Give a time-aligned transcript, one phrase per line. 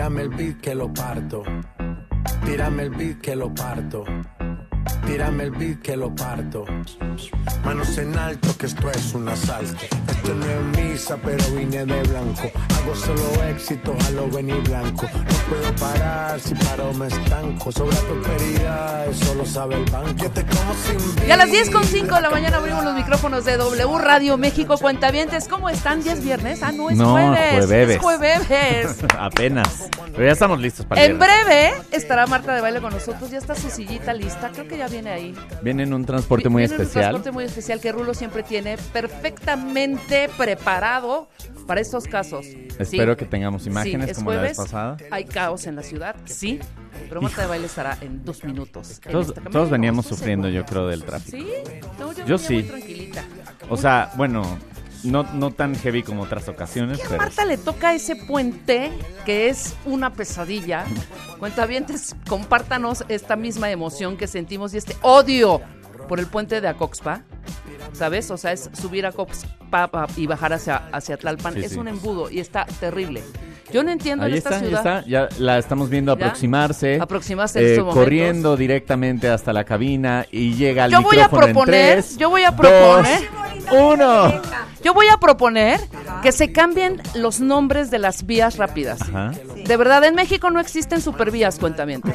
[0.00, 1.42] Tírame el beat que lo parto.
[2.46, 4.02] Tírame el beat que lo parto.
[5.06, 6.64] Tírame el beat que lo parto.
[7.62, 9.84] Manos en alto que esto es un asalto.
[10.30, 12.42] Esto no es misa, pero vine de blanco.
[12.76, 15.06] Hago solo éxito, a lo venir blanco.
[15.12, 17.72] No puedo parar, si paro me estanco.
[17.72, 20.12] Sobre prosperidad, eso lo sabe el banco.
[20.16, 22.94] Yo te como sin Y a las 10 con 5 de la mañana abrimos los
[22.94, 25.48] micrófonos de W Radio México Cuentavientes.
[25.48, 26.02] ¿Cómo están?
[26.02, 26.62] ¿Ya es viernes?
[26.62, 27.64] Ah, no, es No, jueves.
[27.66, 27.90] jueves.
[27.96, 28.96] Es jueves.
[29.18, 29.88] Apenas.
[30.12, 31.44] Pero ya estamos listos para en viernes.
[31.44, 33.32] breve estará Marta de Baile con nosotros.
[33.32, 34.50] Ya está su sillita lista.
[34.52, 35.34] Creo que ya viene ahí.
[35.60, 37.04] Viene en un transporte muy Viene en un especial.
[37.10, 41.28] transporte muy especial que Rulo siempre tiene perfectamente preparado
[41.66, 42.46] para estos casos.
[42.78, 43.18] Espero Sí.
[43.18, 44.96] que tengamos imágenes Sí, es como la vez jueves, pasada.
[45.10, 46.58] Hay caos en la ciudad, sí.
[47.08, 49.00] Pero Marta de Baile estará en dos minutos.
[49.04, 51.36] en Todos, todos veníamos ¿Estás sufriendo, yo creo, del tráfico.
[51.38, 51.46] ¿Sí?
[51.98, 52.54] No, yo, sí.
[52.54, 53.24] muy tranquilita.
[53.68, 54.58] O sea, bueno,
[55.04, 58.90] no, no tan heavy como otras ocasiones, a pero Marta le toca ese puente
[59.24, 60.84] que es una pesadilla.
[61.38, 65.60] Cuentavientes, compártanos esta misma emoción que sentimos y este odio
[66.08, 67.22] por el puente de Acoxpa.
[67.92, 68.30] ¿Sabes?
[68.30, 71.54] O sea, es subir a Acoxpa pa- y bajar hacia, hacia Tlalpan.
[71.54, 71.78] Sí, es sí.
[71.78, 73.22] un embudo y está terrible.
[73.72, 74.98] Yo no entiendo ahí en esta está, ciudad.
[74.98, 75.08] está.
[75.08, 76.24] Ya la estamos viendo ¿Ya?
[76.26, 76.98] aproximarse.
[77.00, 81.22] Aproximarse en eh, estos corriendo directamente hasta la cabina y llega al Yo voy a
[81.24, 83.28] micrófono en proponer, tres, yo voy a dos, proponer,
[83.72, 84.42] uno.
[84.82, 85.80] yo voy a proponer
[86.22, 89.02] que se cambien los nombres de las vías rápidas.
[89.02, 89.32] Ajá.
[89.64, 92.14] De verdad, en México no existen supervías, cuentamientos.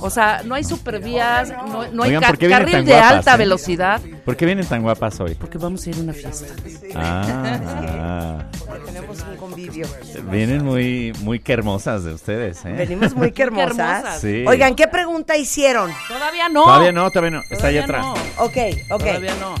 [0.00, 2.92] O sea, no hay supervías, no, no hay Oigan, ca- ¿por qué vienen carril de
[2.92, 3.38] guapas, alta eh?
[3.38, 4.00] velocidad.
[4.24, 5.34] ¿Por qué vienen tan guapas hoy?
[5.34, 6.46] Porque vamos a ir a una fiesta.
[6.94, 8.44] Ah,
[8.86, 9.86] Tenemos un convivio.
[10.30, 12.72] vienen muy, muy que hermosas de ustedes, ¿eh?
[12.72, 14.20] Venimos muy que Qué hermosas.
[14.20, 14.44] Sí.
[14.46, 15.90] Oigan, ¿qué pregunta hicieron?
[16.08, 16.64] Todavía no.
[16.64, 17.42] Todavía no, todavía no.
[17.50, 18.04] Está allá atrás.
[18.04, 18.12] no.
[18.44, 18.56] Ok,
[18.90, 18.98] ok.
[19.04, 19.54] Todavía no.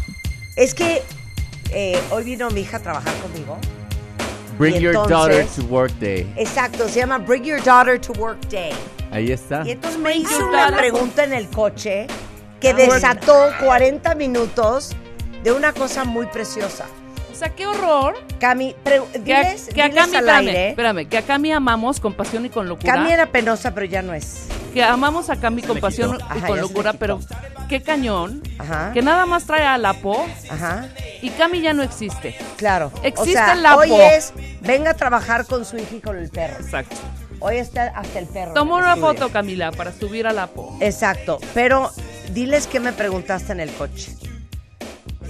[0.56, 1.02] Es que
[1.70, 3.58] eh, hoy vino mi hija a trabajar conmigo.
[4.58, 6.26] Bring your daughter to work day.
[6.36, 8.72] Exacto, se llama Bring Your Daughter to Work Day.
[9.10, 9.62] Ahí está.
[9.66, 12.06] Y entonces me hizo una pregunta en el coche
[12.60, 14.92] que Ah, desató 40 minutos
[15.42, 16.86] de una cosa muy preciosa.
[17.34, 18.14] O sea, qué horror.
[18.38, 20.68] Cami, Que, a- diles, que a Cami, al espérame, aire.
[20.70, 22.94] espérame, que a Cami amamos con pasión y con locura.
[22.94, 24.46] Cami era penosa, pero ya no es.
[24.72, 27.18] Que amamos a Cami con pasión y Ajá, con locura, pero
[27.68, 28.40] qué cañón.
[28.58, 28.92] Ajá.
[28.92, 30.88] Que nada más trae a Lapo Ajá,
[31.22, 32.36] y Cami ya no existe.
[32.56, 32.92] claro.
[33.02, 33.80] Existe o sea, el lapo.
[33.80, 36.62] Hoy es, venga a trabajar con su hija y con el perro.
[36.62, 36.94] Exacto.
[37.40, 38.52] Hoy está hasta el perro.
[38.54, 39.06] El una estudio.
[39.08, 40.76] foto, Camila, para subir a Lapo.
[40.80, 41.90] Exacto, pero
[42.32, 44.12] diles qué me preguntaste en el coche.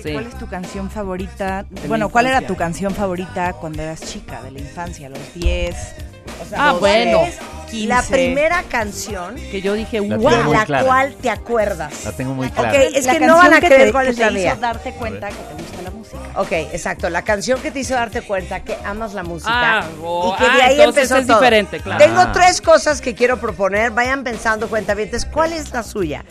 [0.05, 0.13] Sí.
[0.13, 1.65] ¿Cuál es tu canción favorita?
[1.69, 5.35] De bueno, ¿cuál era tu canción favorita cuando eras chica, de la infancia, a los
[5.35, 5.75] 10?
[6.43, 7.21] O sea, Ah, ¿cuál bueno.
[7.73, 8.13] La 15?
[8.13, 10.29] primera canción Que yo dije, La wow.
[10.29, 10.85] tengo de muy la clara.
[10.85, 12.05] cual te acuerdas.
[12.05, 12.69] La tengo muy clara.
[12.71, 14.31] Ok, es La que no van a canción creer te- cuál que es te la
[14.31, 14.57] hizo mía.
[14.61, 16.19] darte cuenta que te gusta la música.
[16.37, 17.09] Ok, exacto.
[17.11, 19.51] La canción que te hizo darte cuenta que amas la música
[19.81, 21.39] Ah, oh, y que de ah, ahí entonces empezó es todo.
[21.41, 22.05] diferente, claro.
[22.05, 22.33] Tengo Ah.
[22.33, 23.91] tres cosas que quiero proponer.
[23.91, 26.25] Vayan pensando, cuentavientes, ¿cuál es la suya?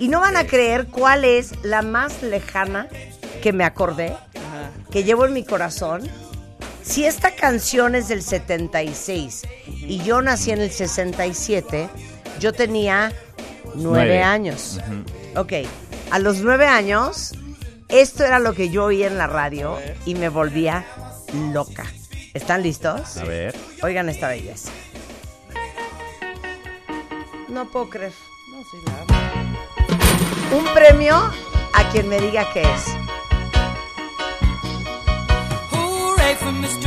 [0.00, 2.88] Y no van a creer cuál es la más lejana
[3.40, 4.16] que me acordé,
[4.90, 6.08] que llevo en mi corazón.
[6.82, 11.88] Si esta canción es del 76 y yo nací en el 67,
[12.40, 13.12] yo tenía
[13.74, 14.22] nueve, Nueve.
[14.22, 14.80] años.
[15.36, 15.52] Ok,
[16.10, 17.32] a los nueve años,
[17.88, 20.84] esto era lo que yo oía en la radio y me volvía
[21.52, 21.84] loca.
[22.34, 23.16] ¿Están listos?
[23.18, 23.54] A ver.
[23.82, 24.70] Oigan esta belleza.
[27.48, 28.12] No puedo creer.
[30.52, 31.16] Un premio
[31.74, 32.84] a quien me diga qué es.
[36.50, 36.79] promise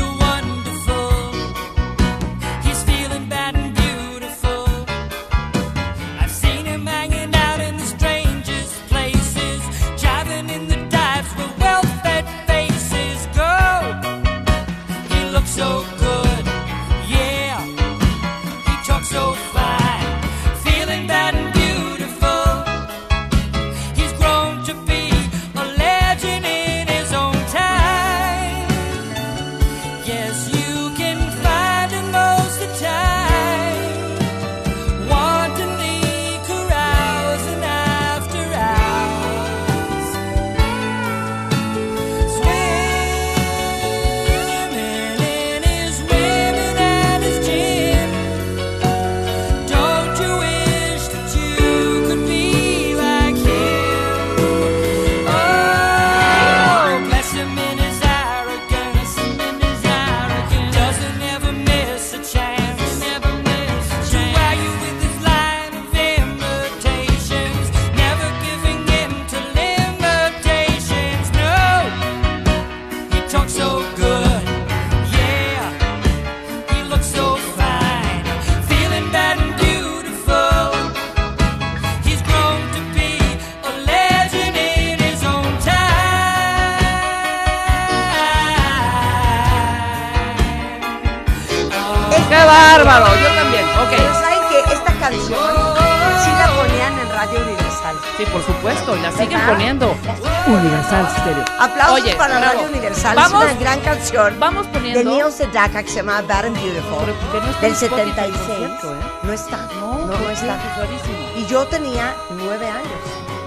[103.16, 105.12] Vamos, es una gran canción vamos de poniendo.
[105.12, 107.14] Neil Sedaka que se llama Bad and Beautiful.
[107.32, 108.38] Pero no está del en Spotify, 76.
[108.48, 109.00] por cierto, ¿eh?
[109.24, 109.58] No está.
[109.80, 110.56] No, No, está.
[110.56, 111.38] Es.
[111.44, 112.88] Y yo tenía nueve años.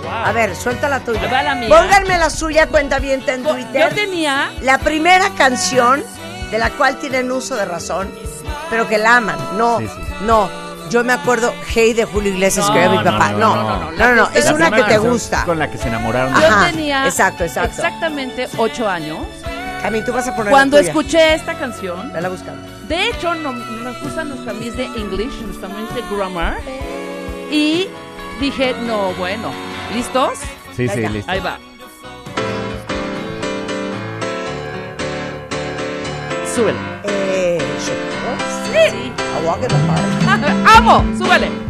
[0.03, 0.13] Wow.
[0.13, 1.29] A ver, suelta la tuya.
[1.33, 1.69] Va la mía.
[1.69, 3.95] Pónganme la suya, cuenta bien en Yo Twitter.
[3.95, 4.53] tenía.
[4.63, 6.05] La primera canción
[6.51, 8.09] de la cual tienen uso de razón,
[8.71, 9.37] pero que la aman.
[9.57, 10.03] No, Sí, sí.
[10.23, 10.49] no.
[10.91, 13.33] Yo me acuerdo Hey de Julio Iglesias No, que era mi papá.
[13.33, 14.15] no, No, no, no, no, no, no.
[14.15, 15.45] no, La que Es una La que te gusta.
[15.45, 16.35] Con la que se enamoraron.
[16.35, 17.71] Yo tenía exacto, exacto.
[17.77, 19.19] exactamente ocho años
[19.85, 22.13] A mí tú vas a poner cuando la escuché esta canción.
[22.13, 22.67] Vela buscando.
[22.89, 26.57] De hecho, no- nos gusta nuestra Miss de English, nuestra Miss de Grammar.
[27.51, 27.89] Y
[28.41, 29.51] dije, no, bueno,
[29.95, 30.39] ¿listos?
[30.77, 31.11] Sí, sí, Venga.
[31.11, 31.31] listo.
[31.31, 31.59] Ahí va.
[36.55, 36.96] Súbele.
[39.47, 40.77] Walk in the Park.
[40.77, 41.05] ¡Amo!
[41.17, 41.66] ¡Súbele!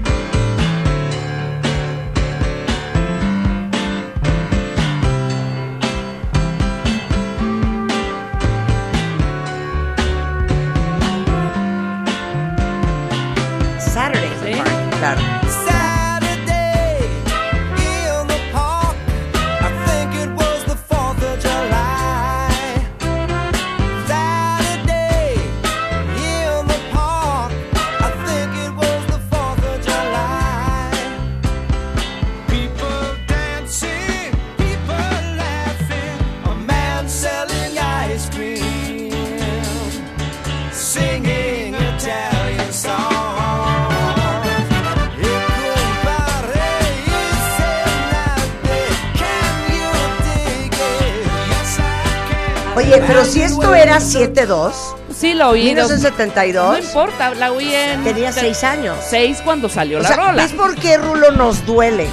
[53.06, 54.72] Pero si esto era 7-2,
[55.16, 55.60] Sí, la oí.
[55.60, 58.04] No 1972, importa, la oí en...
[58.04, 58.96] tenía 6 años.
[59.08, 60.42] Seis cuando salió O la sea, rola.
[60.42, 62.06] ¿ves por qué Rulo nos duele?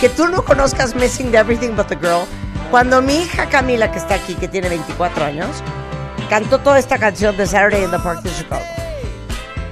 [0.00, 2.24] Que tú no conozcas Missing the Everything But the Girl.
[2.70, 5.48] Cuando mi hija Camila, que está aquí, que tiene 24 años,
[6.28, 8.64] cantó toda esta canción de Saturday in the Park de Chicago.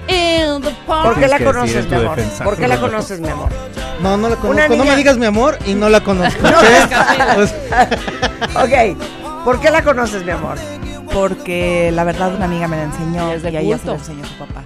[0.08, 1.04] In the park.
[1.04, 2.18] ¿Por qué la conoces, mi amor?
[2.42, 3.48] ¿Por qué la conoces, mi amor?
[4.00, 4.50] No, no la conozco.
[4.50, 6.40] Una No me digas mi amor y no la conozco.
[8.54, 8.96] No, ¿ok?
[9.44, 10.56] ¿por qué la conoces, mi amor?
[11.12, 14.34] Porque la verdad una amiga me la enseñó Y a ella se la enseñó su
[14.38, 14.62] papá.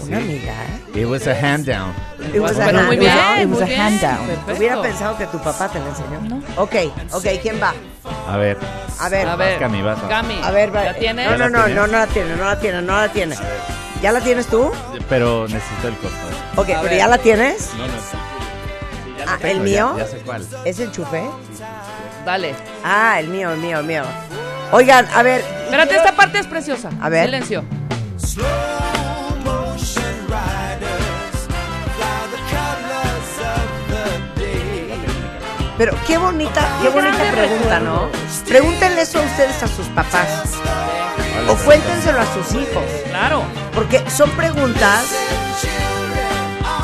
[0.00, 1.00] Una amiga, ¿eh?
[1.00, 1.94] It was a hand down.
[2.34, 3.80] It was a Pero hand- muy it bien, was a- it was muy a bien.
[3.80, 4.26] hand down.
[4.26, 4.52] Perfecto.
[4.58, 6.20] Hubiera pensado que tu papá te la enseñó.
[6.28, 6.42] No.
[6.62, 6.74] Ok,
[7.12, 7.72] ok, ¿quién va?
[8.28, 8.58] A ver.
[8.98, 11.30] A ver, A ver, Cami, vas a- Cami, a ver, va- ¿la tienes?
[11.30, 13.36] No, no, no, no, no la tiene, no la tiene, no la tiene.
[14.02, 14.70] ¿Ya la tienes tú?
[15.08, 16.16] Pero necesito el costo.
[16.56, 16.98] Ok, A pero ver.
[16.98, 17.70] ¿ya la tienes?
[17.78, 17.92] No, no.
[17.94, 18.16] sí.
[19.18, 19.94] Ya Ah, tengo, ¿el ya- mío?
[19.98, 20.46] Ya, sé cuál.
[20.64, 21.22] ¿Es enchufe?
[22.24, 22.54] Dale.
[22.84, 24.02] Ah, el mío, el mío, el mío.
[24.70, 25.40] Oigan, a ver.
[25.40, 26.90] Espérate, quiero- esta parte es preciosa.
[27.00, 27.24] A ver.
[27.26, 27.64] Silencio.
[35.78, 38.08] Pero qué bonita, qué bonita pregunta, ¿no?
[38.46, 40.28] Pregúntenle eso a ustedes a sus papás.
[41.48, 42.84] O cuéntenselo a sus hijos.
[43.08, 43.42] Claro.
[43.74, 45.06] Porque son preguntas,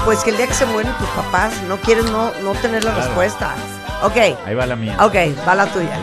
[0.05, 2.93] pues que el día que se mueren tus papás no quieren no, no tener la
[2.93, 3.07] Claro.
[3.07, 3.55] respuesta.
[4.03, 4.97] Ok, Ahí va la mía.
[5.01, 5.15] ok,
[5.47, 5.99] va la tuya.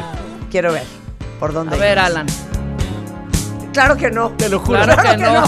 [0.51, 0.83] Quiero ver.
[1.39, 1.75] ¿Por dónde?
[1.75, 2.05] A ver, ibas.
[2.07, 2.25] Alan.
[3.73, 4.29] Claro que no.
[4.31, 4.81] Te lo juro.
[4.83, 5.43] Claro que no.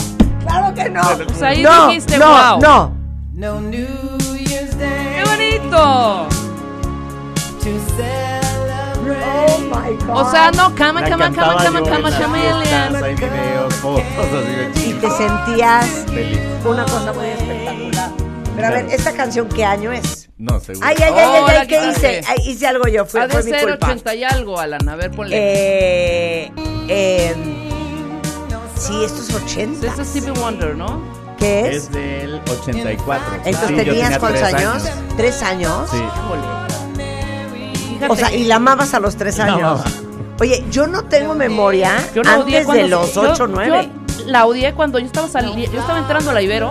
[0.46, 1.02] Claro que no.
[1.28, 2.62] Pues ahí no, dijiste, no, wow.
[2.62, 2.98] no.
[3.34, 6.28] No New Year's Day ¡Qué bonito!
[7.60, 9.24] to celebrate.
[9.26, 10.18] Oh my God.
[10.28, 13.04] O sea, no, cama, cama, cama, cama, cama, chameleon.
[13.04, 16.40] Hay videos, fotos así de Y te sentías Feliz.
[16.66, 18.12] una cosa muy espectacular.
[18.56, 20.27] Pero a ver, ¿esta canción qué año es?
[20.38, 20.86] No, seguro.
[20.88, 22.22] Ay, ay, ay, ay, ay, ¿qué hice?
[22.28, 23.88] Ay, hice algo yo, fue, Ha de fue mi ser culpa.
[23.88, 24.88] 80 y algo, Alan.
[24.88, 25.36] A ver, ponle.
[25.36, 26.52] Eh,
[26.88, 27.36] eh,
[28.78, 29.88] sí, esto es 80.
[29.88, 31.02] Este es Stevie Wonder, ¿no?
[31.40, 31.76] ¿Qué es?
[31.86, 33.26] Es del 84.
[33.46, 34.84] Entonces Sí, yo tenías tenía cuántos tres años?
[35.18, 35.90] ¿Tres años?
[35.92, 36.04] Sí.
[37.94, 39.58] Fíjate O sea, y la amabas a los tres años.
[39.58, 39.84] amaba.
[40.40, 43.90] Oye, yo no tengo memoria Yo antes de los yo- 8 o 9.
[44.20, 46.70] Yo la odié cuando yo estaba sali- yo estaba entrando a la Ibero.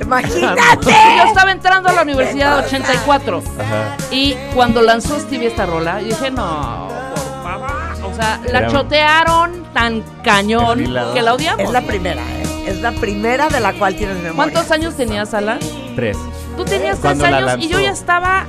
[0.00, 0.60] Imagínate.
[1.16, 3.42] Yo estaba entrando a la universidad 84.
[3.58, 3.96] Ajá.
[4.10, 7.70] Y cuando lanzó Stevie esta rola, yo dije, no, por favor.
[8.04, 11.14] O sea, la Era- chotearon tan cañón Desfilado.
[11.14, 11.60] que la odiamos.
[11.64, 12.64] Es la primera, ¿eh?
[12.68, 14.34] Es la primera de la cual tienes memoria.
[14.52, 15.58] ¿Cuántos años tenías, Alan?
[15.96, 16.16] Tres.
[16.56, 18.46] Tú tenías tres años y yo ya estaba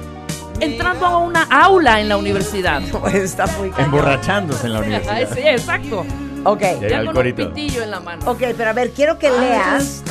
[0.60, 2.82] entrando a una aula en la universidad.
[3.14, 3.86] Está muy cañón.
[3.86, 5.30] Emborrachándose en la universidad.
[5.34, 6.06] sí, exacto.
[6.44, 6.62] Ok.
[6.62, 8.22] Ya Ya el con un pitillo en la mano.
[8.32, 10.04] Ok, pero a ver, quiero que leas.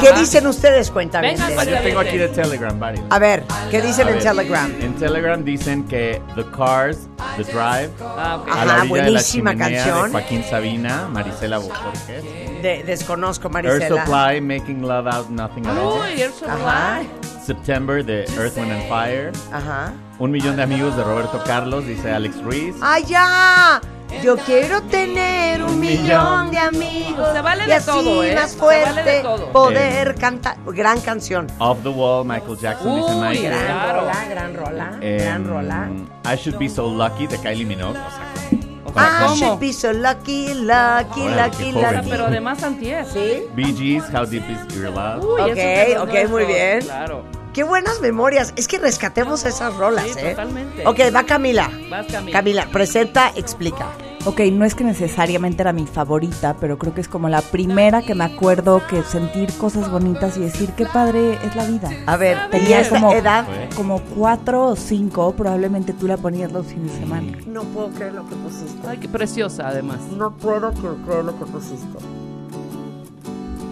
[0.00, 1.28] ¿Qué dicen ustedes, cuéntame?
[1.32, 3.04] Venga, Ah, yo tengo aquí de Telegram varios.
[3.10, 4.72] A ver, ¿qué dicen en Telegram?
[4.80, 8.48] En Telegram dicen que The Cars, The Drive, Ah, ok.
[8.48, 10.04] a Ajá, la orilla de la buenísima canción.
[10.06, 12.24] de Joaquín Sabina, Marisela Borges.
[12.62, 14.04] De- desconozco, Marisela.
[14.04, 16.00] Supply, Making Love Out Nothing at All.
[16.00, 16.50] Uy, Air Supply.
[16.52, 17.02] Ajá.
[17.44, 19.32] September de Earth, Wind and Fire.
[19.52, 19.92] Ajá.
[20.18, 22.74] Un millón de amigos de Roberto Carlos, dice Alex Ruiz.
[22.82, 23.80] ¡Ay, ya!
[24.22, 27.28] Yo quiero tener un millón de amigos.
[27.32, 28.34] Se vale y de así todo, ¿eh?
[28.34, 29.52] más Se vale de fuerte todo.
[29.52, 30.56] poder cantar.
[30.66, 31.46] Gran canción.
[31.58, 33.42] Off the Wall, Michael Jackson, dice Uy, Mike.
[33.48, 34.00] Gran Claro.
[34.00, 35.88] rola, gran rola, Em, gran rola.
[36.24, 37.98] I Should Be So Lucky de Kylie Minogue.
[37.98, 39.36] O sea, O Para sea, I ¿cómo?
[39.36, 41.96] should be so lucky, lucky, lucky, joven.
[41.96, 42.08] lucky.
[42.10, 43.04] Pero además antier.
[43.04, 43.42] ¿Sí?
[43.54, 45.22] Bee Gees, How Deep Is Your Love.
[45.24, 46.80] Uy, Ok, de los ok, muy bien.
[46.80, 47.24] Claro.
[47.56, 48.52] Qué buenas memorias.
[48.56, 50.30] Es que rescatemos esas rolas, Sí, ¿eh?
[50.32, 50.86] totalmente.
[50.86, 51.70] Ok, va Camila.
[51.90, 52.38] Vas, Camila.
[52.38, 53.86] Camila, presenta, explica.
[54.26, 58.02] Ok, no es que necesariamente era mi favorita, pero creo que es como la primera
[58.02, 61.88] que me acuerdo que sentir cosas bonitas y decir qué padre es la vida.
[62.04, 63.46] A ver, ¿y Tenía como, edad?
[63.74, 67.38] como cuatro o cinco, probablemente tú la ponías los fines de semana.
[67.46, 68.86] No puedo creer lo que pusiste.
[68.86, 70.00] Ay, qué preciosa, además.
[70.14, 71.98] No puedo creer lo que pusiste.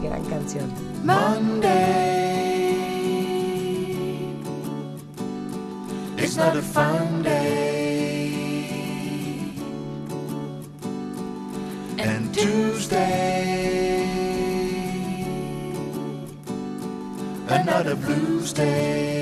[0.02, 0.70] Gran canción.
[6.16, 7.54] It's not a fun day.
[11.99, 14.04] And Tuesday,
[17.49, 19.14] another blues day.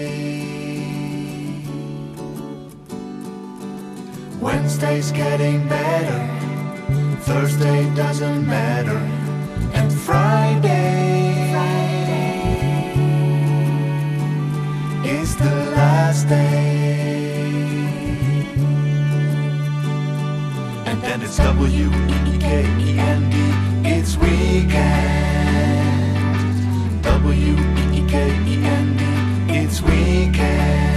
[4.41, 6.29] Wednesday's getting better.
[7.21, 8.99] Thursday doesn't matter.
[9.73, 12.49] And Friday, Friday
[15.09, 16.72] is the last day.
[21.12, 23.37] and it's W-E-E-K-E-N-D.
[23.87, 24.73] It's weekend.
[27.02, 29.04] W-E-E-K-E-N-D.
[29.54, 30.92] It's weekend.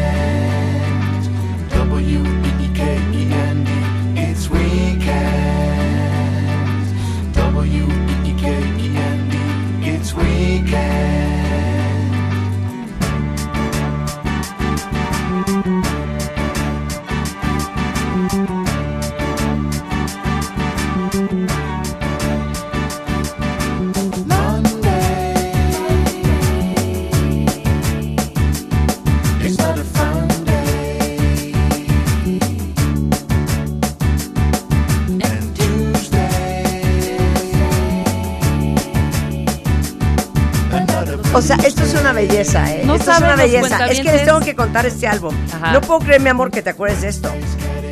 [42.16, 42.82] Belleza, ¿eh?
[42.84, 43.86] No esto es una belleza.
[43.86, 45.36] Es que les tengo que contar este álbum.
[45.54, 45.72] Ajá.
[45.72, 47.32] No puedo creer, mi amor, que te acuerdes de esto.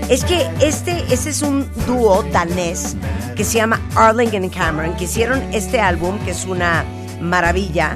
[0.09, 2.95] Es que este, este es un dúo danés
[3.35, 6.83] que se llama Arlington and Cameron, que hicieron este álbum, que es una
[7.21, 7.95] maravilla,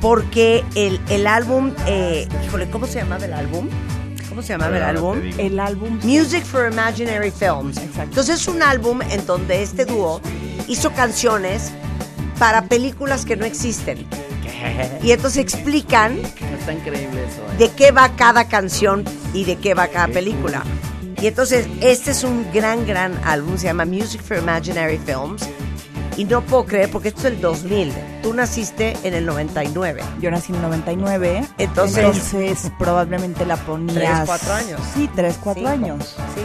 [0.00, 3.68] porque el, el álbum, eh, híjole, ¿cómo se llamaba el álbum?
[4.28, 5.20] ¿Cómo se llamaba el álbum?
[5.38, 7.78] El álbum Music for Imaginary Films.
[7.98, 10.20] Entonces es un álbum en donde este dúo
[10.66, 11.70] hizo canciones
[12.38, 14.06] para películas que no existen.
[15.02, 17.42] Y entonces explican Está increíble eso.
[17.52, 17.56] ¿eh?
[17.58, 20.62] de qué va cada canción y de qué va cada película.
[21.20, 25.42] Y entonces este es un gran, gran álbum, se llama Music for Imaginary Films.
[26.16, 27.92] Y no puedo creer porque esto es el 2000.
[28.22, 30.00] Tú naciste en el 99.
[30.20, 33.94] Yo nací en el 99, Entonces- entonces, probablemente la ponías...
[33.96, 34.80] Tres, cuatro años.
[34.94, 35.72] Sí, tres, cuatro Cinco.
[35.72, 36.14] años.
[36.36, 36.42] ¿Sí?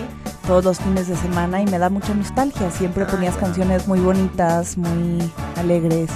[0.48, 2.72] Todos los fines de semana y me da mucha nostalgia.
[2.72, 6.10] Siempre ponías canciones muy bonitas, muy alegres.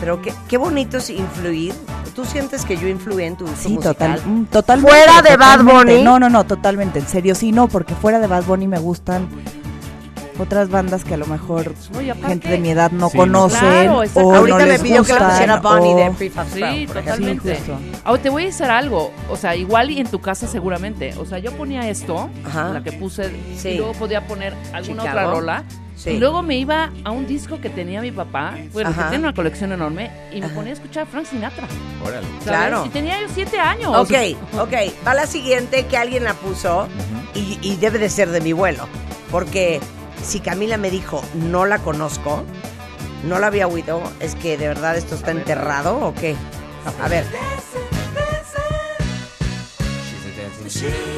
[0.00, 1.74] Pero qué, qué bonito es influir.
[2.14, 3.94] ¿Tú sientes que yo influí en tu gusto Sí, musical?
[4.16, 4.90] total, mm, totalmente.
[4.90, 5.62] Fuera de Bad.
[5.64, 6.02] Bunny.
[6.02, 6.98] No, no, no, totalmente.
[6.98, 9.28] En serio, sí, no, porque fuera de Bad Bunny me gustan
[10.38, 14.02] otras bandas que a lo mejor No, aparte- gente de mi edad no Sí, Claro,
[14.02, 14.28] exacto.
[14.28, 16.86] o Ahorita no me les pidió que gustan, pusiera Bonnie o- de Free Fab Sí,
[16.86, 17.54] totalmente.
[17.56, 17.78] Sí, justo.
[18.04, 21.14] Ahora te voy a decir algo, o sea, igual y en tu casa seguramente.
[21.18, 22.70] O sea, yo ponía esto, Ajá.
[22.70, 23.70] la que puse, Sí.
[23.70, 25.28] y luego podía poner alguna Chicago.
[25.28, 25.64] otra rola.
[25.96, 26.10] Sí.
[26.10, 29.04] Y luego me iba a un disco que tenía mi papá, bueno, Ajá.
[29.04, 31.66] que tiene una colección enorme, y me ponía a escuchar a Frank Sinatra.
[32.04, 32.26] Órale.
[32.26, 32.44] ¿sabes?
[32.44, 32.84] Claro.
[32.84, 33.96] Y tenía yo siete años.
[33.96, 34.12] Ok,
[34.60, 34.72] ok.
[35.06, 36.86] Va la siguiente que alguien la puso
[37.34, 38.84] y, y debe de ser de mi vuelo.
[39.30, 39.80] Porque
[40.22, 42.44] si Camila me dijo, no la conozco,
[43.24, 46.36] no la había oído, es que de verdad esto está enterrado o qué.
[47.02, 47.24] A ver.
[50.68, 51.15] She's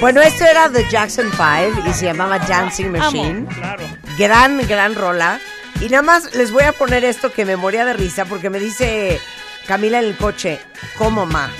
[0.00, 3.46] Bueno, esto era The Jackson 5 y se llamaba Dancing Machine.
[3.46, 3.84] claro.
[4.18, 5.38] Gran, gran rola.
[5.80, 8.58] Y nada más les voy a poner esto que me moría de risa porque me
[8.58, 9.20] dice
[9.66, 10.58] Camila en el coche,
[10.96, 11.50] ¿cómo ma?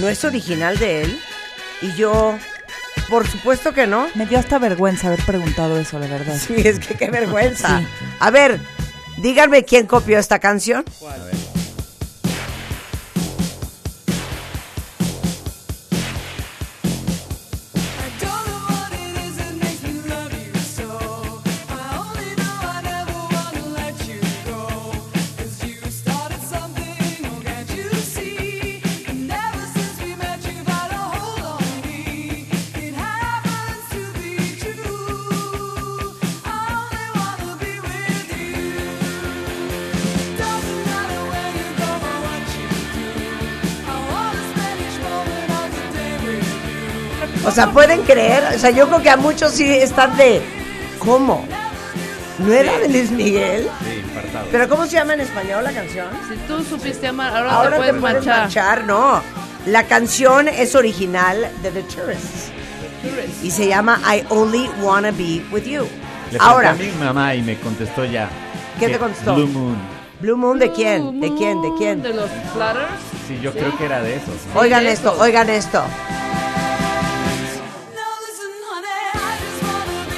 [0.00, 1.20] ¿No es original de él?
[1.82, 2.38] Y yo,
[3.08, 4.08] por supuesto que no.
[4.14, 6.36] Me dio hasta vergüenza haber preguntado eso, la verdad.
[6.46, 7.80] Sí, es que qué vergüenza.
[7.80, 7.86] Sí.
[8.18, 8.60] A ver,
[9.18, 10.84] díganme quién copió esta canción.
[47.44, 50.40] O sea, pueden creer, o sea, yo creo que a muchos sí están de
[50.98, 51.44] ¿cómo?
[52.38, 53.68] ¿No era de Luis Miguel?
[53.84, 54.46] Sí, infartado.
[54.50, 56.06] ¿Pero cómo se llama en español la canción?
[56.28, 58.40] Si tú supiste amar, ahora, Ahora te puedes te puedes manchar.
[58.42, 59.22] manchar, no.
[59.66, 62.50] La canción es original de The Tourists
[63.42, 65.86] y se llama I Only Wanna Be With You.
[66.30, 68.28] Le Ahora, pregunté a mi mamá y me contestó ya.
[68.78, 69.34] ¿Qué te contestó?
[69.34, 69.76] Blue Moon.
[70.20, 71.20] Blue Moon de quién?
[71.20, 71.60] ¿De quién?
[71.60, 72.02] ¿De quién?
[72.02, 72.86] De los Platters.
[73.28, 74.34] Sí, yo creo que era de esos.
[74.54, 75.20] Oigan de esto, esos.
[75.20, 75.82] oigan esto.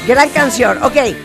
[0.07, 0.83] Gran canción.
[0.83, 1.17] Ok, ¿quién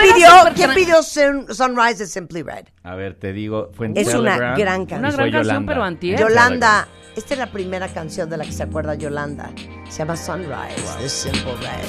[0.00, 2.66] pidió, ¿quién pidió Sun- Sunrise de Simply Red?
[2.84, 4.98] A ver, te digo, fue en Es una Telegram gran canción.
[5.00, 5.72] Una gran canción, Yolanda.
[5.72, 6.20] pero antier.
[6.20, 9.50] Yolanda, esta es la primera canción de la que se acuerda Yolanda.
[9.88, 11.88] Se llama Sunrise de Simple Red.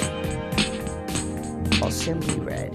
[1.82, 2.72] O Simply Red.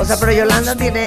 [0.00, 1.04] O sea, pero Yolanda tiene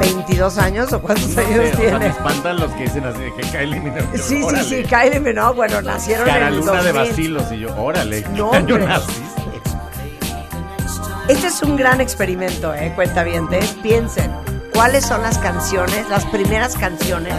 [0.00, 2.06] 22 años o cuántos No años sé, o sea, me tiene.
[2.08, 4.06] espantan los que dicen así de que Kylie Minogue.
[4.14, 4.64] Sí, sí, órale.
[4.64, 6.84] sí, Kylie Minogue, bueno, nacieron en Cara el luna 2000.
[6.92, 8.86] de vacilos y yo, órale, ¿qué No, hombre.
[8.86, 9.20] naciste?
[11.28, 12.92] Este es un gran experimento, ¿eh?
[12.96, 13.70] Cuentavientes.
[13.82, 14.32] Piensen,
[14.72, 17.34] ¿cuáles son las canciones, las primeras canciones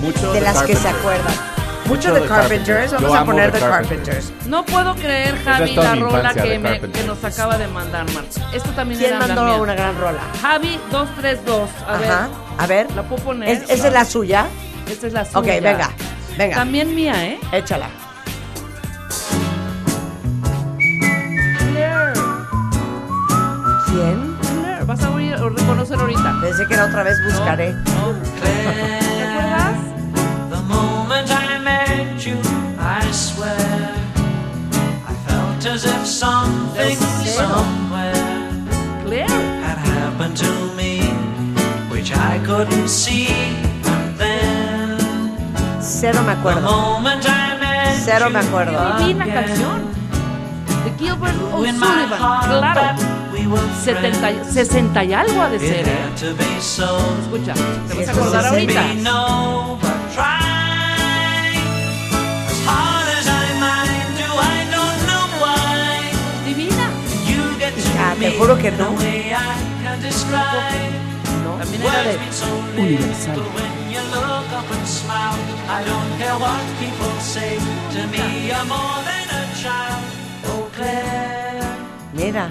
[0.00, 1.00] Mucho de las que se Carpenter.
[1.00, 1.34] acuerdan?
[1.88, 2.90] Mucho de Carpenters.
[2.90, 2.92] Carpenters.
[2.92, 4.08] Vamos a poner The Carpenters.
[4.26, 4.46] Carpenters.
[4.46, 8.50] No puedo creer, Javi, la rola que, me- que nos acaba de mandar Marta.
[8.54, 9.62] Esto también ¿Quién era la mandó mía.
[9.62, 10.20] una gran rola?
[10.42, 11.68] Javi 232.
[11.86, 11.98] A Ajá.
[11.98, 12.10] ver,
[12.58, 12.86] A ver.
[12.94, 13.48] ¿la puedo poner?
[13.48, 14.46] ¿Es- ¿Esa es la suya?
[14.88, 15.38] Esta es la suya.
[15.38, 15.90] Ok, venga,
[16.36, 16.56] venga.
[16.56, 17.38] También mía, ¿eh?
[17.52, 17.88] Échala.
[21.58, 22.12] Claire.
[23.86, 24.36] ¿Quién?
[24.40, 24.84] Claire.
[24.84, 26.36] Vas a oír, o reconocer ahorita.
[26.40, 27.72] Pensé que era otra vez Buscaré.
[27.72, 28.12] No.
[28.40, 29.27] ¿Te acuerdas?
[35.78, 38.14] As if something somewhere
[39.62, 41.02] had happened to me,
[41.88, 43.28] which I couldn't see.
[43.86, 44.98] And then,
[45.80, 46.62] Cero me the acuerdo.
[46.62, 48.98] moment I met Cero me you, acuerdo.
[48.98, 49.78] Divina canción.
[50.84, 52.18] De Gilbert O'Sullivan.
[52.18, 52.74] Claro.
[52.74, 52.98] that
[53.32, 54.52] we were 70, y- friends.
[54.54, 55.96] 60 y algo ha de ser, ¿eh?
[56.02, 56.98] had to be so.
[57.22, 57.54] Escucha,
[57.86, 58.82] te vas a acordar ahorita.
[78.10, 80.02] Me, you're more than a child.
[80.46, 81.62] Oh, Claire,
[82.12, 82.50] Mira.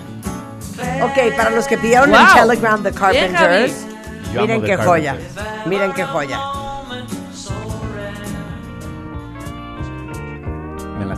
[0.76, 1.04] Claire.
[1.04, 2.20] Ok, para los que pidieron Wow.
[2.20, 3.86] en Telegram The Carpenters,
[4.34, 5.18] miren qué joya.
[5.66, 6.40] Miren qué joya.
[11.00, 11.16] Me la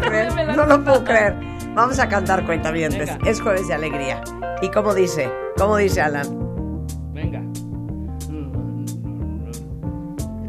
[0.00, 1.51] creer, no lo puedo creer.
[1.74, 3.08] Vamos a cantar cuentavientes.
[3.08, 3.30] Venga.
[3.30, 4.22] Es jueves de alegría.
[4.60, 5.30] ¿Y cómo dice?
[5.56, 6.26] ¿Cómo dice Alan?
[7.14, 7.40] Venga.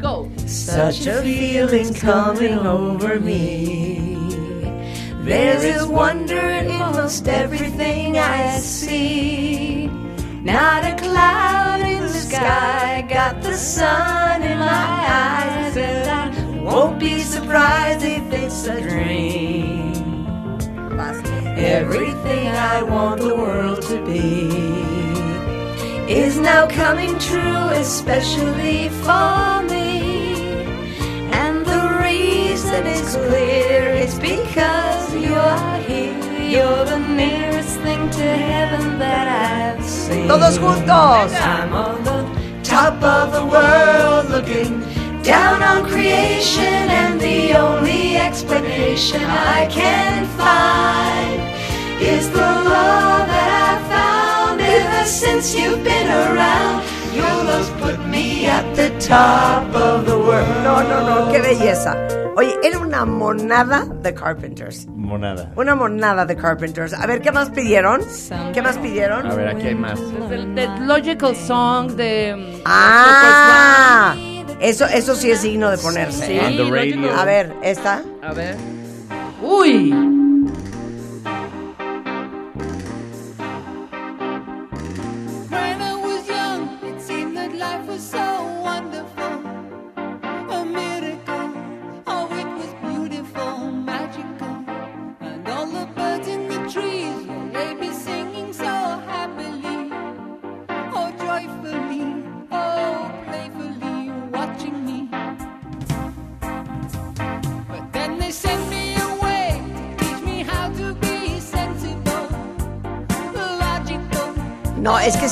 [0.00, 0.28] Go.
[0.46, 4.28] Such a feeling coming over me.
[5.24, 9.88] There is wonder in most everything I see.
[10.42, 16.98] Not a cloud in the sky, got the sun in my eyes, and I won't
[17.00, 19.43] be surprised if it's a dream.
[21.74, 24.46] Everything I want the world to be
[26.08, 30.54] is now coming true, especially for me.
[31.32, 36.14] And the reason is clear, it's because you are here.
[36.38, 40.28] You're the nearest thing to heaven that I've seen.
[40.28, 41.32] Todos juntos.
[41.40, 42.20] I'm on the
[42.62, 44.80] top of the world looking
[45.24, 51.33] down on creation, and the only explanation I can find
[52.04, 56.82] is the love that I found ever since you've been around.
[57.14, 60.48] Your love's put me at the top of the world.
[60.64, 61.96] No, no, no, qué belleza.
[62.36, 64.88] Oye, era una monada de Carpenters.
[64.88, 65.52] Monada.
[65.54, 66.92] Una monada de Carpenters.
[66.92, 68.00] A ver, ¿qué más pidieron?
[68.52, 69.30] ¿Qué más pidieron?
[69.30, 70.00] A ver, aquí hay más.
[70.30, 72.34] El, The Logical Song de...
[72.36, 74.16] mm, Ah,
[74.60, 76.26] eso, eso sí es digno de ponerse.
[76.26, 76.42] Sí, ¿eh?
[76.44, 76.96] On the radio.
[76.96, 78.02] Logical- A ver, esta.
[78.22, 78.56] A ver.
[79.40, 79.94] Uy.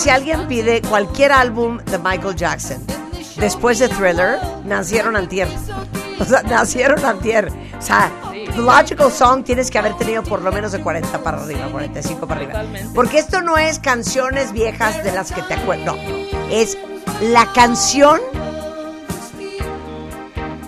[0.03, 2.83] Si alguien pide cualquier álbum de Michael Jackson
[3.37, 5.49] después de Thriller, nacieron antier.
[6.21, 7.49] O sea, nacieron antier.
[7.77, 11.43] O sea, The Logical Song tienes que haber tenido por lo menos de 40 para
[11.43, 12.63] arriba, 45 para arriba.
[12.95, 15.87] Porque esto no es canciones viejas de las que te acuerdas.
[15.87, 15.97] No,
[16.51, 16.79] es
[17.23, 18.21] la canción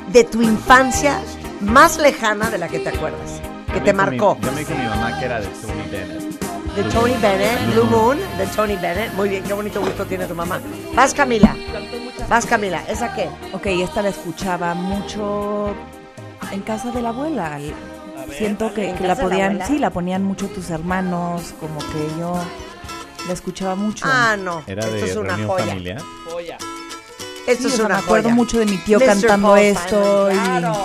[0.08, 1.20] de tu infancia
[1.60, 3.40] más lejana de la que te acuerdas,
[3.72, 4.38] que te Me dijo mi- marcó.
[4.42, 6.43] Ya me dijo mi mamá que era de Tony Bennett.
[6.76, 9.12] De Tony Bennett, Blue Moon, de Tony Bennett.
[9.14, 10.60] Muy bien, qué bonito gusto tiene tu mamá.
[10.94, 11.54] Vas, Camila.
[12.28, 12.82] Vas, Camila.
[12.88, 13.28] ¿Esa qué?
[13.52, 15.72] Ok, esta la escuchaba mucho
[16.50, 17.58] en casa de la abuela.
[18.36, 22.36] Siento que, ¿En que la podían, sí, la ponían mucho tus hermanos, como que yo
[23.28, 24.04] la escuchaba mucho.
[24.08, 24.62] Ah, no.
[24.66, 25.66] Era Esto de es una joya.
[25.66, 26.02] familiar.
[26.28, 26.58] Joya.
[27.46, 28.34] Esto Sí, es o sea, una me acuerdo joya.
[28.34, 29.06] mucho de mi tío Mr.
[29.06, 30.76] cantando Paul esto Simon, y- claro.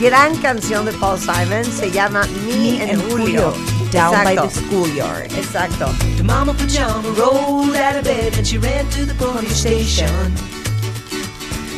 [0.00, 3.54] Gran canción de Paul Simon se llama Me, and Julio.
[3.90, 5.30] Down by the schoolyard.
[5.30, 5.88] Exacto.
[6.18, 10.32] The mama pajama rolled out of bed and she ran to the police station.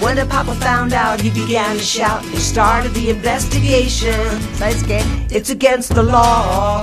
[0.01, 4.19] When the papa found out, he began to shout and started the investigation.
[4.55, 5.03] ¿Sabes qué?
[5.31, 6.83] It's against the law.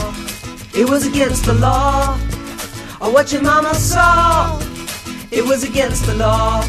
[0.76, 2.18] It was against the law.
[3.02, 4.60] Or what your mama saw.
[5.32, 6.64] It was against the law.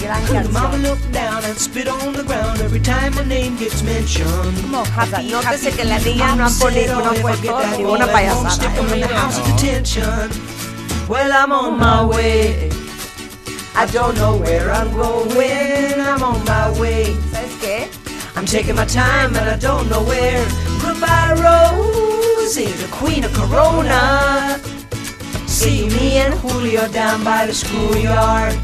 [0.00, 4.56] The mama looked down and spit on the ground every time my name gets mentioned.
[4.56, 8.64] Sea, nótese que la niña no ha, poni- no ha puesto ninguna payasada.
[8.94, 9.06] in ¿eh?
[9.06, 10.30] the house of detention.
[11.06, 12.70] Well, I'm on my way.
[13.76, 16.00] I don't know where I'm going.
[16.00, 17.14] I'm on my way.
[17.30, 17.88] ¿Sabes qué?
[18.36, 20.46] I'm taking my time, but I don't know where.
[20.80, 24.58] Goodbye, Rosie, the queen of Corona.
[25.46, 28.58] See me and Julio down by the schoolyard.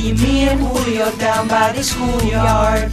[0.00, 2.90] See me and Julio down by the schoolyard.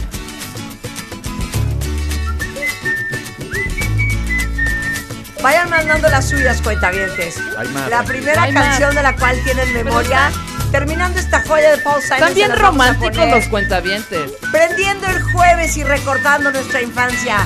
[5.42, 7.38] Vayan mandando las suyas, cuentavientes.
[7.56, 8.62] Hay más, La primera Hay más.
[8.62, 10.30] canción de la cual tienen memoria.
[10.70, 12.50] Terminando esta joya de Paul Simon.
[12.52, 14.30] A románticos los cuentavientes.
[14.52, 17.38] Prendiendo el jueves y recordando nuestra infancia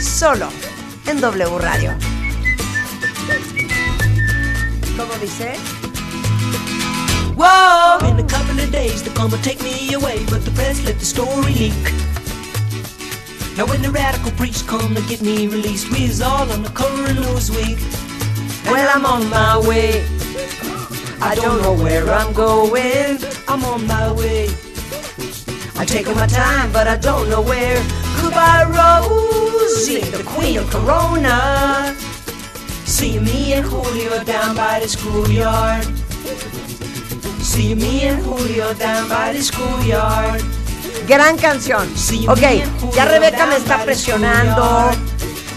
[0.00, 0.48] solo
[1.06, 1.92] en W Radio.
[4.96, 5.56] ¿Cómo dice?
[7.40, 8.04] Whoa!
[8.08, 11.04] In a couple of days, they're gonna take me away, but the press let the
[11.04, 11.84] story leak.
[13.56, 16.70] Now when the radical priests come to get me released, we is all on the
[16.70, 17.78] cover of Newsweek.
[18.66, 20.04] Well, I'm on my way.
[21.20, 23.18] I don't know where I'm going.
[23.46, 24.48] I'm on my way.
[25.76, 27.80] I'm taking my time, but I don't know where.
[28.20, 31.94] Goodbye, Rosie, the queen of Corona.
[32.84, 35.86] See me and Julio down by the schoolyard.
[37.48, 40.42] See me and Julio down by the schoolyard.
[41.06, 41.88] Gran canción.
[42.28, 42.42] Ok,
[42.94, 44.90] ya Rebeca me está presionando.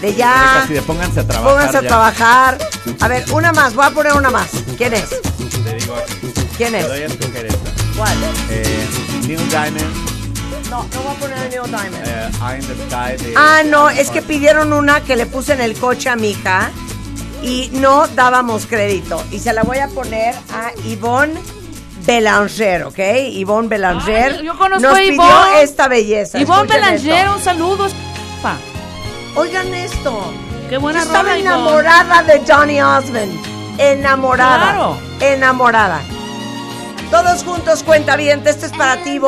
[0.00, 0.60] De ya.
[0.62, 1.50] Casi de pónganse a trabajar.
[1.52, 1.88] Pónganse a ya.
[1.88, 2.58] trabajar.
[3.00, 3.74] A ver, una más.
[3.74, 4.48] Voy a poner una más.
[4.76, 5.10] ¿Quién es?
[5.10, 6.32] Te digo aquí.
[6.56, 6.88] ¿Quién Te es?
[6.88, 7.70] doy a escoger esta.
[7.96, 8.16] ¿Cuál?
[8.50, 8.86] Eh,
[9.26, 9.94] Neil Diamond,
[10.70, 12.06] No, no voy a poner Neil Diamond.
[12.06, 13.24] eh, in the Sky.
[13.24, 16.30] de- Ah, no, es que pidieron una que le puse en el coche a mi
[16.30, 16.70] hija
[17.42, 19.22] y no dábamos crédito.
[19.30, 21.34] Y se la voy a poner a Yvonne
[22.06, 22.98] Belanger, ¿ok?
[23.32, 25.62] Yvonne Belanger Ay, yo conozco nos a pidió Yvonne.
[25.62, 26.38] esta belleza.
[26.38, 27.34] Ivonne Escuchen Belanger, esto.
[27.36, 27.86] un saludo.
[28.42, 28.56] pa.
[29.36, 30.32] Oigan esto.
[30.68, 33.32] Qué buena Yo estaba enamorada de Johnny Osmond.
[33.78, 34.58] Enamorada.
[34.72, 34.98] Claro.
[35.20, 36.00] Enamorada.
[37.10, 38.42] Todos juntos, cuenta bien.
[38.46, 39.18] Este es para ti.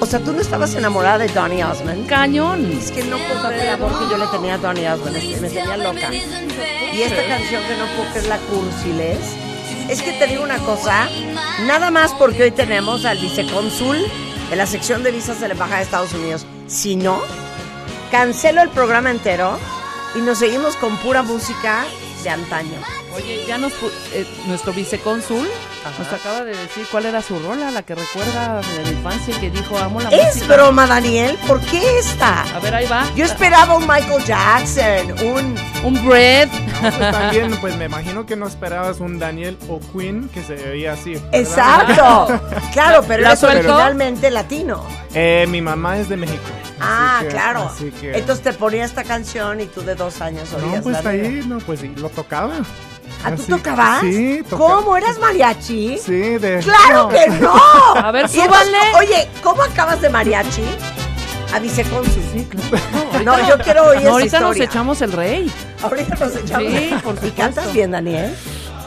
[0.00, 2.06] O sea, tú no estabas enamorada de Donny Osmond.
[2.06, 2.70] Cañón.
[2.78, 5.16] Es que no puedo creer el amor que yo le tenía a Donny Osmond.
[5.16, 6.12] Es que me tenía loca.
[6.12, 9.18] Y esta canción que no puedo creer la cursiles.
[9.88, 11.08] Es que te digo una cosa.
[11.66, 13.98] Nada más porque hoy tenemos al vicecónsul
[14.50, 16.46] de la sección de visas de la Embajada de Estados Unidos.
[16.68, 17.20] Si no,
[18.10, 19.58] cancelo el programa entero
[20.14, 21.84] y nos seguimos con pura música
[22.22, 22.78] de antaño.
[23.14, 23.72] Oye, ya nos
[24.12, 25.48] eh, nuestro vicecónsul
[25.98, 29.40] nos acaba de decir cuál era su rola, la que recuerda de la infancia y
[29.40, 30.54] que dijo amo la Es música.
[30.54, 31.38] broma, Daniel.
[31.46, 32.42] ¿Por qué esta?
[32.54, 33.04] A ver, ahí va.
[33.16, 36.48] Yo esperaba un Michael Jackson, un un Bread.
[36.80, 40.92] Pues también, pues me imagino que no esperabas un Daniel o Queen que se veía
[40.92, 41.14] así.
[41.14, 41.28] ¿verdad?
[41.32, 42.40] Exacto.
[42.72, 44.84] Claro, pero ¿La es originalmente latino.
[45.14, 46.42] Eh, mi mamá es de México.
[46.80, 47.62] Ah, así que- claro.
[47.74, 48.18] Así que...
[48.18, 51.58] Entonces te ponía esta canción y tú de dos años oías no, pues ahí, no,
[51.58, 52.54] pues sí, lo tocaba.
[53.24, 54.00] ¿Ah, tú tocabas?
[54.00, 54.76] Sí, tocaba.
[54.76, 54.96] ¿Cómo?
[54.96, 55.98] ¿Eras mariachi?
[55.98, 56.60] Sí, de...
[56.60, 57.08] ¡Claro no.
[57.08, 57.54] que no!
[57.96, 58.78] A ver, Y súbanle.
[58.98, 60.62] Oye, ¿cómo acabas de mariachi?
[61.54, 62.22] A vicecónsul.
[62.32, 63.24] Sí, claro.
[63.24, 65.50] No, yo quiero oír No, esa ahorita nos echamos el rey.
[65.82, 66.68] Ahorita nos echamos.
[66.72, 67.36] Sí, por ¿Y supuesto.
[67.36, 68.34] cantas bien, Daniel?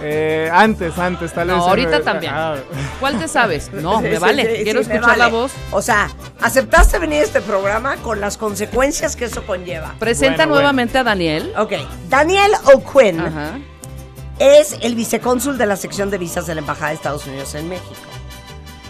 [0.04, 1.58] Eh, antes, antes, tal vez.
[1.58, 2.34] No, ahorita me- también.
[2.36, 2.56] Ah,
[3.00, 3.72] ¿Cuál te sabes?
[3.74, 4.58] No, Sí, me vale.
[4.58, 5.52] sí, Quiero sí, escuchar la voz.
[5.72, 6.10] O sea,
[6.42, 9.94] aceptaste venir a este programa con las consecuencias que eso conlleva.
[10.00, 11.52] Presenta Bueno, nuevamente a Daniel.
[11.58, 11.74] Ok,
[12.10, 13.60] Daniel O'Quinn Ajá.
[14.42, 17.70] Es el vicecónsul de la sección de visas de la Embajada de Estados Unidos en
[17.70, 17.96] México.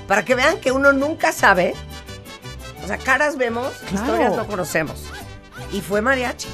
[0.07, 1.73] Para que vean que uno nunca sabe,
[2.83, 3.95] o sea, caras vemos, Claro.
[4.05, 5.03] historias no conocemos.
[5.71, 6.49] Y fue mariachi.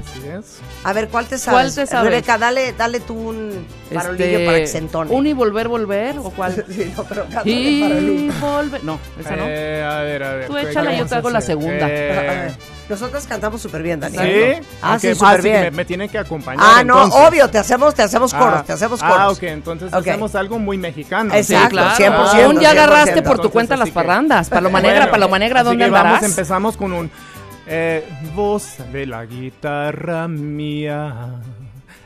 [0.00, 0.58] Así es.
[0.84, 1.54] A ver, ¿cuál te sabes?
[1.72, 2.10] ¿Cuál te sabes?
[2.10, 5.10] Rebeca, dale, dale tú un parolillo Este, para que se entone.
[5.10, 6.18] ¿Un y volver, volver?
[6.18, 6.64] ¿O cuál?
[6.70, 8.84] Sí, no, pero cántale y volver.
[8.84, 9.44] No, esa no.
[9.46, 10.46] Eh, a ver, a ver.
[10.46, 11.86] Tú ¿qué échala, yo te hago la segunda.
[11.86, 12.54] A Eh,
[12.88, 14.56] ver, Nosotros cantamos súper bien, Daniel.
[14.62, 14.68] ¿Sí?
[14.82, 15.60] Ah, Ok, sí, súper bien.
[15.62, 16.64] Me, me tienen que acompañar.
[16.66, 19.16] Ah, no, obvio, te hacemos, te hacemos coros, Ah, te hacemos coros.
[19.18, 21.34] Ah, ok, entonces hacemos algo muy mexicano.
[21.34, 21.94] Exacto, Sí, claro.
[22.30, 23.24] 100%, Aún ya agarraste 100%.
[23.24, 24.48] por tu cuenta las que- parrandas.
[24.50, 26.22] Paloma negra, Bueno, paloma negra, ¿dónde vamos, andarás?
[26.24, 27.10] empezamos con un
[27.66, 31.40] eh, voz de la guitarra mía.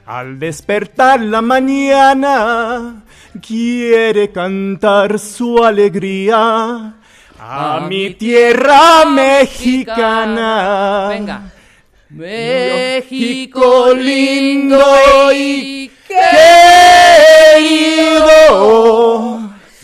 [0.06, 3.02] Al despertar la mañana,
[3.46, 6.94] quiere cantar su alegría
[7.38, 11.08] a, mi tierra mexicana.
[11.10, 11.52] Venga.
[12.10, 14.82] México lindo
[15.32, 16.30] y querido.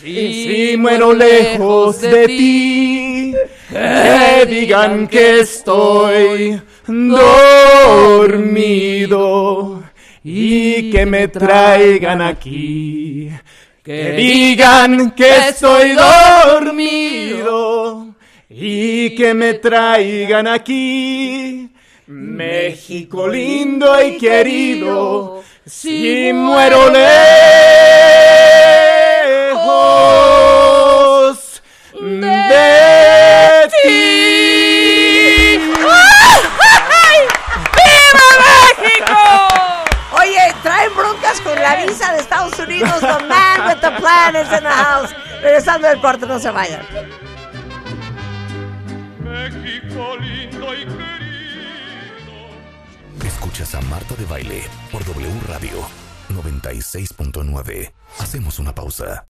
[0.02, 3.34] Si muero lejos de ti,
[3.70, 6.58] que digan que estoy
[8.26, 9.82] dormido
[10.22, 13.30] y que me traigan aquí.
[13.84, 15.90] Que digan que estoy
[16.54, 18.14] dormido
[18.48, 21.68] y que me traigan aquí.
[22.06, 28.73] México lindo y querido, si muero lejos
[41.64, 43.00] la visa de Estados Unidos.
[43.00, 45.10] The man with the plan is in the house.
[45.42, 46.82] Regresando del cuarto, no se vayan.
[49.22, 52.34] México lindo y querido.
[53.24, 55.78] Escuchas a Marta de Baile por W Radio
[56.28, 57.92] 96.9.
[58.18, 59.22] Hacemos una pausa.